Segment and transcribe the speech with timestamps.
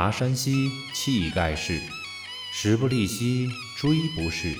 [0.00, 1.78] 力拔山兮气盖世，
[2.54, 4.56] 时不利兮骓不逝，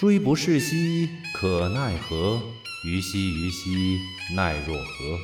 [0.00, 2.42] 骓不逝兮可奈何？
[2.84, 4.00] 虞兮虞兮
[4.34, 5.18] 奈若何？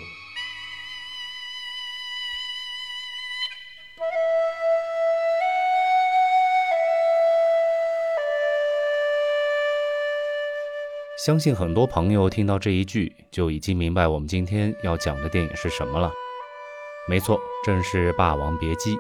[11.27, 16.13] 相信很多朋友听到这一句，就已经明白我们今天要讲的电影是什么了。
[17.09, 18.95] 没错，正是《霸王别姬》。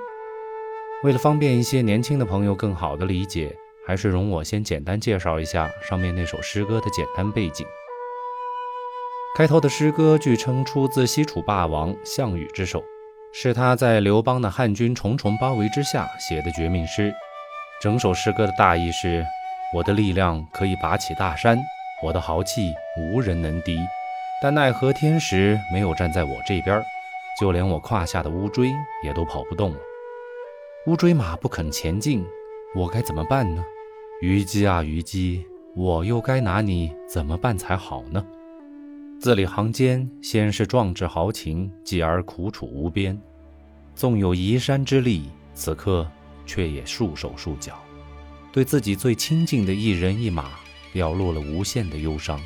[1.04, 3.54] 为了方便一些年轻的朋友更好的理解，
[3.86, 7.66] 还是容我先简单介绍一下上面那首诗歌的简单背景。
[9.36, 12.82] 开头的诗歌据称出自西楚霸王项羽之手，
[13.32, 17.14] 是他在刘邦的汉军重重包围之下写的绝命诗。
[17.80, 19.24] 整首诗歌的大意是：
[19.74, 21.58] 我的力量可以拔起大山。
[22.02, 23.78] 我的豪气无人能敌，
[24.40, 26.82] 但奈何天时没有站在我这边，
[27.38, 29.78] 就连我胯下的乌骓也都跑不动了。
[30.86, 32.24] 乌骓马不肯前进，
[32.74, 33.64] 我该怎么办呢？
[34.20, 35.44] 虞姬啊虞姬，
[35.76, 38.24] 我又该拿你怎么办才好呢？
[39.20, 43.20] 字里行间，先是壮志豪情，继而苦楚无边。
[43.94, 46.08] 纵有移山之力，此刻
[46.46, 47.74] 却也束手束脚，
[48.52, 50.50] 对自己最亲近的一人一马。
[50.90, 52.40] 表露了无限的忧伤，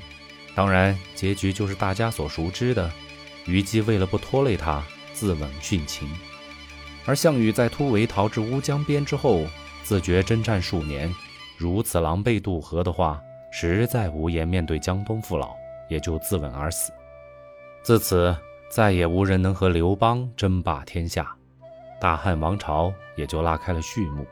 [0.53, 2.91] 当然，结局就是大家所熟知的，
[3.47, 6.09] 虞姬为了不拖累他，自刎殉情。
[7.05, 9.45] 而项羽在突围逃至乌江边之后，
[9.83, 11.12] 自觉征战数年，
[11.57, 13.20] 如此狼狈渡河的话，
[13.51, 15.55] 实在无颜面对江东父老，
[15.89, 16.93] 也就自刎而死。
[17.83, 18.37] 自此，
[18.70, 21.35] 再也无人能和刘邦争霸天下，
[22.01, 24.25] 大汉王朝也就拉开了序幕。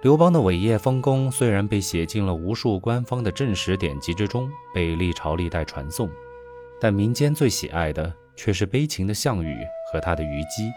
[0.00, 6.10] 刘邦的伟业丰功虽然被写进了无数官方的正史典籍之中，被历朝历代传颂，
[6.82, 9.56] 但民间最喜爱的却是悲情的项羽
[9.92, 10.68] 和他的虞姬。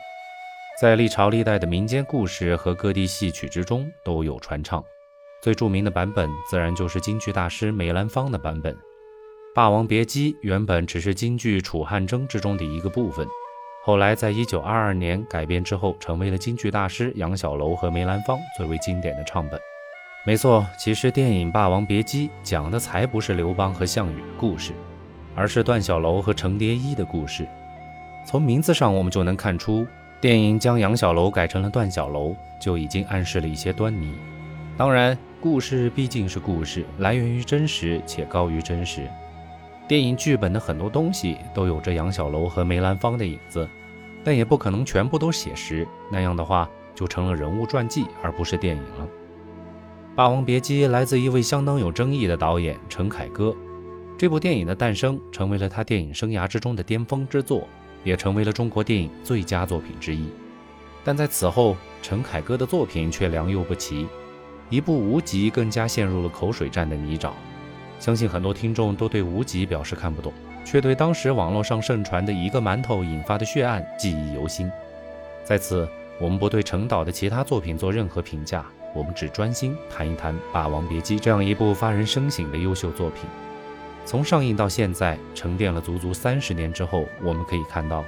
[0.80, 4.84] 在历朝历代的民间故事和各地戏曲之中都有传唱，
[5.42, 8.72] 最著名的版本自然就是京剧大师梅兰芳的版本。
[9.56, 13.28] 《霸王别姬》原本只是京剧《楚汉争》之中的一个部分。
[13.84, 19.60] 后来，在一九二二年改编之后，成为了京剧大师杨小楼和梅兰芳最为经典的唱本。
[20.24, 24.74] 没错，其实电影《霸王别姬》讲的才不是刘邦和项羽的故事，
[25.36, 27.46] 而是段小楼和程蝶衣的故事。
[28.26, 29.86] 从名字上，我们就能看出，
[30.20, 34.14] 电影将杨小楼改成了段小楼，就已经暗示了一些端倪。
[34.78, 39.08] 当然，故事毕竟是故事，来源于真实且高于真实。
[39.88, 43.70] 电影剧本的很多东西都有着杨小楼和梅兰芳的影子，
[44.24, 49.06] 但也不可能全部都写实，那样的话就成了人物传记而不是电影了。
[50.16, 53.56] 《霸王别姬》来自一位相当有争议的导演陈凯歌，
[54.18, 57.68] 这部电影的诞生成为了他电影生涯之中的巅峰之作，
[58.04, 60.30] 也成为了中国电影最佳作品之一。
[61.04, 64.08] 但在此后，陈凯歌的作品却良莠不齐，
[64.70, 67.32] 一部《无极》更加陷入了口水战的泥沼。
[68.00, 70.32] 相信很多听众都对无极表示看不懂，
[70.64, 74.72] 却对当时网络上盛传的一个馒头引发的血案记忆犹新。
[75.44, 75.88] 在此，
[76.22, 78.66] 我们不对陈导的其他作品做任何评价，
[78.96, 83.26] 我们只专心谈一谈《霸王别姬》这样一部发人深省的优秀作品。
[84.06, 88.06] 从上映到现在，沉淀了足足三十年之后，我们可以看到，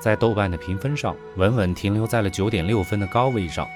[0.00, 3.68] 在豆瓣的评分上稳稳停留在了九点六分的高位上，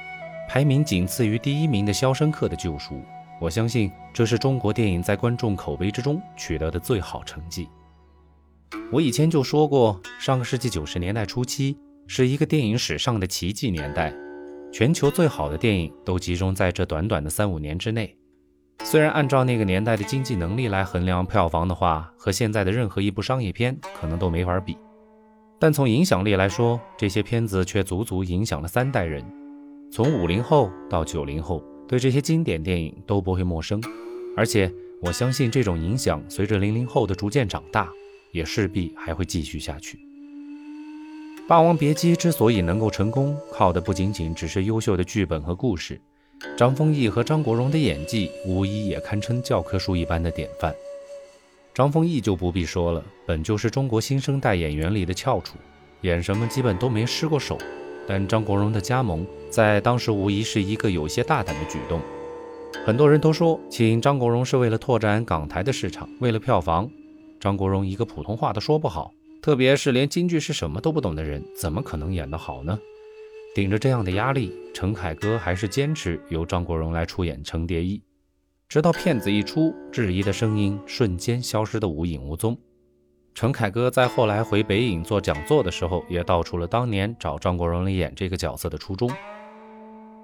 [0.48, 2.94] 排名仅次于第一名的《肖申克的救赎》。
[3.38, 7.68] 我相信这是中国电影在观众口碑之中取得的最好成绩。
[8.90, 14.12] 我以前就说过，上个世纪九十年代初期是一个电影史上的奇迹年代，
[14.72, 18.16] 全球最好的电影都集中在这短短的三五年之内。
[18.84, 24.78] 虽然按照那个年代的经济能力来衡量票房的话，和现在的任何一部商业片可能都没法比，
[25.58, 29.22] 但从影响力来说，这些片子却足足影响了三代人，
[29.90, 31.62] 从五零后到九零后。
[31.86, 33.82] 对这些经典电影都不会陌生，
[34.36, 34.70] 而且
[35.00, 37.88] 我相信这种影响随着零零后的逐渐长大，
[38.30, 39.96] 也势必还会继续下去。
[41.48, 45.98] 《霸王别姬》之所以能够成功，靠的不仅仅只是优秀的剧本和故事，
[46.56, 50.74] 张丰毅和张国荣的演技无疑也堪称教科书一般的典范。
[51.74, 55.56] 张丰毅就不必说了，本就是中国新生代演员里的翘楚，
[56.00, 57.58] 演什么基本都没失过手。
[58.06, 62.00] 但张国荣的加盟在当时无疑是一个有些大胆的举动。
[62.86, 66.88] 很多人都说，请张国荣是为了拓展港台的市场，为了票房。
[67.38, 69.12] 张国荣一个普通话都说不好，
[69.42, 72.78] 特别是连京剧是什么都不懂的人，怎么可能演得好呢？
[73.58, 78.00] 顶着这样的压力，陈凯歌还是坚持由张国荣来出演程蝶衣。
[78.68, 82.56] 直到片子一出，质疑的声音瞬间消失得无影无踪。
[83.34, 89.10] 陈凯歌在后来回北影做讲座的时候，也道出了当年找张国荣来演这个角色的初衷。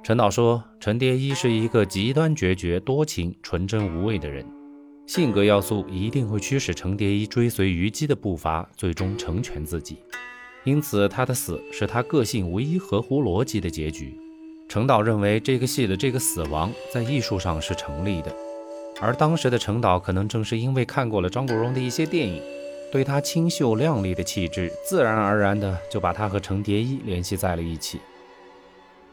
[0.04, 4.46] 陈导说，陈蝶衣是一个极端决绝、多情、纯真无畏的人，
[5.08, 9.98] 性格要素一定会驱使程蝶衣追随虞姬的步伐，最终成全自己。
[10.64, 14.18] 因此，他的死是他个性唯一合乎逻辑的结局。
[14.66, 18.34] 陈导认为，这个戏的这个死亡在艺术上是成立的。
[19.00, 22.40] 而当时的陈导可能正是因为看过了张国荣的一些电影，
[22.90, 28.00] 对他清秀靓丽的气质，自然而然的就把他和程蝶衣联系在了一起。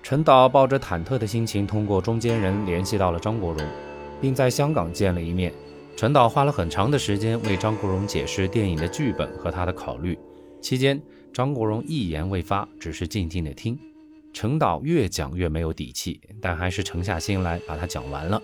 [0.02, 3.68] 陈导抱着忐忑的心情，通过中间人联系到了张国荣，
[4.22, 5.52] 并在香港见了一面。
[5.98, 10.18] 陈导花了很长的时间为张国荣解释电影的剧本和他的考虑，
[10.62, 11.00] 期间
[11.34, 13.80] 张国荣一言未发，只是静静的听。
[14.34, 18.42] 陈导越讲越没有底气，但还是沉下心来把他讲完了。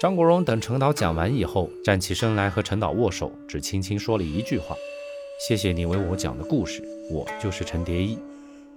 [0.00, 4.74] 张国荣等陈导讲完以后，站起身来和陈导握手，只轻轻说了一句话
[5.46, 8.18] ：“谢谢你为我讲的故事，我就是陈蝶衣。”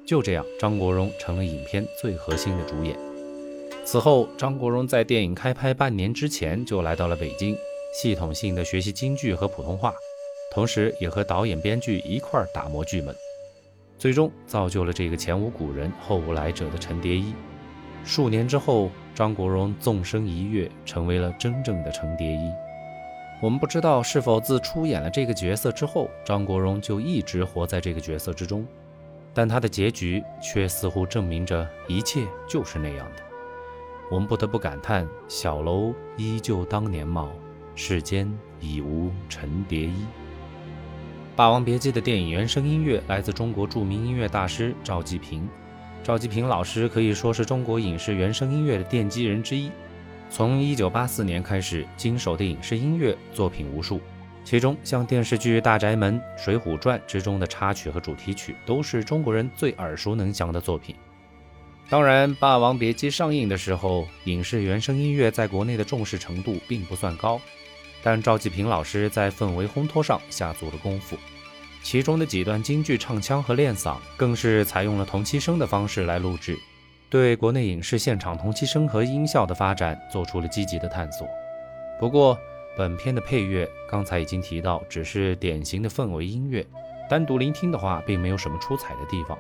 [0.06, 2.98] 就这样，张国荣成了影片最核心的主演。
[3.86, 7.56] 此后，张国荣在电影开拍半年之前就来到了北京，
[7.98, 9.96] 系统性的学习京剧和普通话，
[10.54, 13.16] 同时也和导演、编剧一块儿打磨剧本，
[13.98, 17.34] 最终造就了这个前无古人后无来者的陈蝶衣。
[18.04, 22.52] 数年之后，张国荣纵身一跃，成为了真正的陈蝶衣。
[23.42, 28.66] 我们不知道是否自出演了这个角色之后，张国荣就一直活在这个角色之中，
[29.34, 33.24] 但他的结局却似乎证明着一切就是那样的。
[34.12, 37.32] 我们不得不感叹：小楼依旧当年貌，
[37.74, 39.92] 世间已无陈蝶衣。
[41.36, 45.50] 《霸王别姬》的电影原声音乐来自中国著名音乐大师赵季平。
[46.04, 49.72] 赵季平老师可以说是中国影视原声音乐的奠基人之一。
[50.30, 54.00] 从1984年开始，经手的影视音乐作品无数，
[54.44, 60.96] 其中像电视剧《大宅门》《水浒传》之中的插曲和主题曲，都是中国人最耳熟能详的作品。
[61.90, 67.42] 当然，《霸王别姬》上映的时候，影视原声音乐在国内的重视程度并不算高，
[68.04, 71.18] 但赵季平老师在氛围烘托上下足了功夫。
[71.82, 76.58] 其中的几段京剧唱腔和练嗓，更是采用了同期声的方式来录制，
[77.10, 81.28] 对国内影视现场同期声和音效的发展做出了积极的探索。
[82.00, 82.38] 不过，
[82.78, 86.66] 本片的配乐刚才已经提到，只是典型的氛围音乐，
[87.10, 89.38] 单独聆听的话，并没有什么出彩的地方。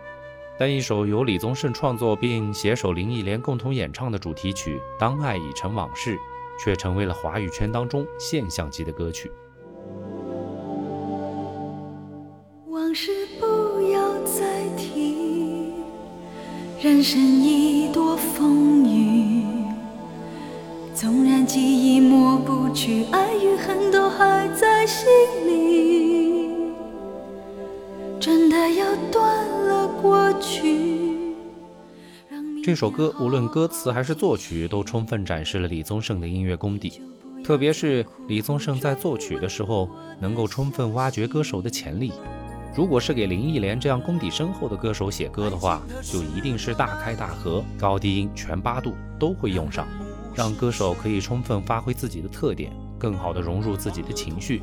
[0.59, 6.15] 但一首由李宗盛创作并携手林忆莲共同演唱的主题曲《当爱已成往事》，
[6.57, 9.31] 却成为了华语圈当中现象级的歌曲。
[12.67, 15.73] 往事不要再提，
[16.81, 19.43] 人生已多风雨。
[20.93, 25.07] 纵然记忆抹不去，爱与恨都还在心
[25.47, 26.02] 里。
[32.63, 37.01] 这首歌无论歌词还是作曲，都充分展示了李宗盛的音乐功底。
[37.43, 39.89] 特别是李宗盛在作曲的时候，
[40.21, 42.13] 能够充分挖掘歌手的潜力。
[42.73, 49.85] 如果是给林忆莲这样功底深厚的歌手写歌的话，就一定是大开大合，高低音全八度都会用上，
[50.33, 54.61] 让歌手可以充分发挥自己的特点，更好的融入自己的情绪。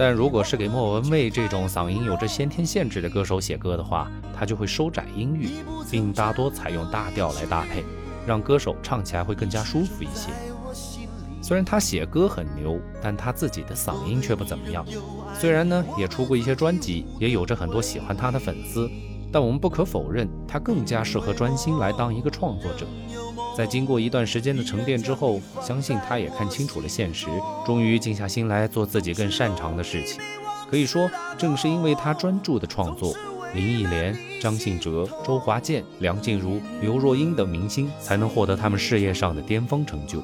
[0.00, 5.50] 但如果是给莫文蔚这种嗓音有着先天限制的歌手写歌的话，他就会收窄音域，
[5.90, 7.84] 并大多采用大调来搭配，
[8.26, 10.30] 让歌手唱起来会更加舒服一些。
[11.42, 14.86] 虽然他写歌很牛，但他自己的嗓音却不怎么样。
[15.38, 18.90] 虽然呢，也出过一些专辑，也有着很多喜欢他的粉丝，
[19.30, 22.86] 但我们不可否认，他更加适合专心来当一个创作者。
[23.56, 27.26] 在经过一段时间的沉淀之后，相信他也看清楚了现实，
[27.66, 30.20] 终于静下心来做自己更擅长的事情。
[30.70, 33.12] 可以说，正是因为他专注的创作，
[33.54, 40.22] 林忆莲、张信哲、周华健、梁静茹、刘若英等明星才能获得他们事业上的巅峰成就。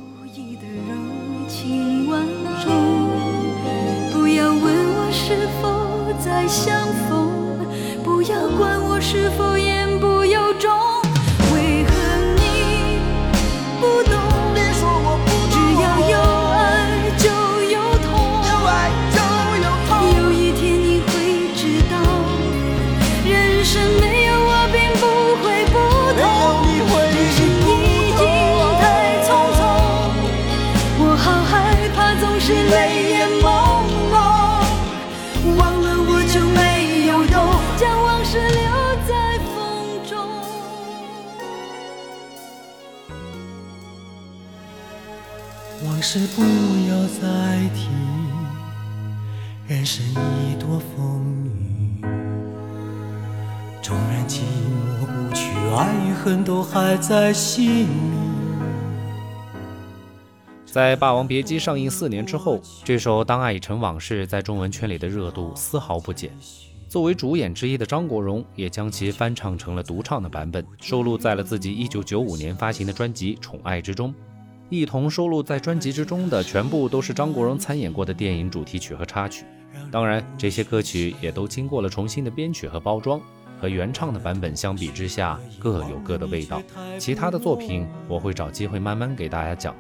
[4.12, 7.26] 不要问我是否再相逢？
[8.04, 9.55] 不要管我是否
[45.84, 46.40] 往事不
[46.88, 47.90] 要再提，
[49.68, 52.02] 人生已多风雨，
[53.82, 57.86] 纵然寂寞不去，爱与恨都还在心里。
[60.64, 66.30] 在《霸王别姬》上映四年之后，这首《当爱已成往事》在中文圈里的热度丝毫不减。
[66.88, 74.14] 作为主演之一的张国荣，也将其翻唱成了独唱的版本，收录在了自己1995年发行的专辑《宠爱》之中。
[74.68, 79.44] 一同收录在专辑之中的，全部都是张国荣参演过的电影主题曲和插曲。
[79.92, 83.20] 当然，这些歌曲也都经过了重新的编曲和包装，
[83.60, 86.60] 和原唱的版本相比之下，各有各的味道。
[86.98, 89.72] 其他的作品我会找机会慢慢给大家讲。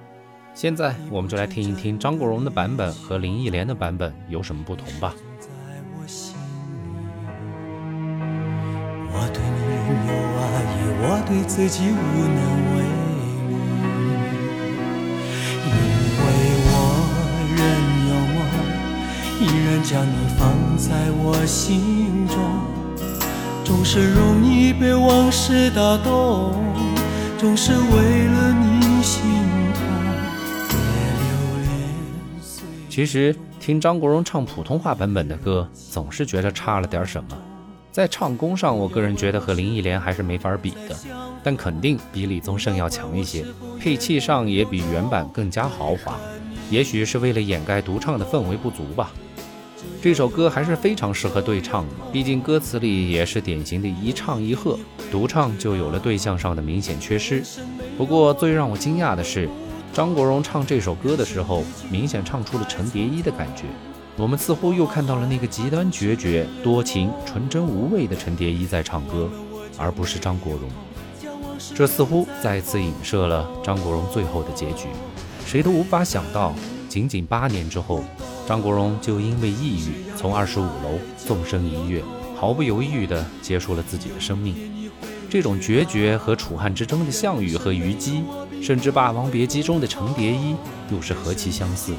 [0.54, 5.12] 现在我们就来听一听张国荣的版本和林忆莲的版本有什么不同吧。
[9.10, 11.94] 我对你仍有爱意，我对自己无
[12.28, 12.75] 能
[19.96, 22.36] 将你放在我心中，
[23.64, 26.52] 总是容易被往事打动，
[27.38, 29.22] 总是为了你心。
[32.90, 37.30] 其实听张国荣唱普通话版本的歌，总是觉得差了点什么。
[37.90, 40.94] 在唱功上，我个人觉得和林忆莲还是没法比的，
[41.42, 43.46] 但肯定比李宗盛要强一些。
[43.80, 46.18] 配器上也比原版更加豪华，
[46.68, 49.10] 也许是为了掩盖独唱的氛围不足吧。
[50.02, 54.78] 这首歌还是非常适合对唱，毕竟歌词里也是典型的一唱一和，
[55.10, 57.42] 独唱就有了对象上的明显缺失。
[57.96, 59.48] 不过最让我惊讶的是。
[59.92, 63.62] 张国荣唱这首歌的时候，明显唱出了陈蝶衣的感觉。
[64.18, 69.30] 我们似乎又看到了那个极端决绝、多情、纯真无畏的陈蝶衣在唱歌，
[69.78, 70.68] 而不是张国荣。
[71.74, 74.88] 这似乎再次影射了张国荣最后的结局。
[75.46, 76.54] 谁都无法想到，
[76.90, 78.04] 仅仅八年之后，
[78.46, 82.02] 张国荣就因为抑郁，从二十五楼纵身一跃，
[82.36, 84.54] 毫不犹豫地结束了自己的生命。
[85.28, 88.22] 这种决绝和楚汉之争的项羽和虞姬。
[88.62, 90.56] 甚至《霸王别姬》中的程蝶衣
[90.90, 91.92] 又是何其相似！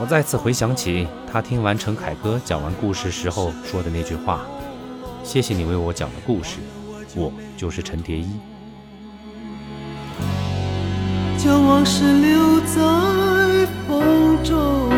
[0.00, 4.40] 我再次回想起他听完陈凯歌讲完故事时候说的那句话
[5.22, 6.56] ：“谢谢你为我讲的故事，
[7.14, 8.26] 我就是陈蝶衣。”
[11.36, 14.91] 将往事留在风中